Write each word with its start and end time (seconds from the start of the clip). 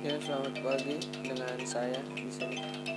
Ya, 0.00 0.16
selamat 0.16 0.64
pagi 0.64 0.96
dengan 1.20 1.60
saya 1.68 2.00
di 2.16 2.24
sini. 2.32 2.89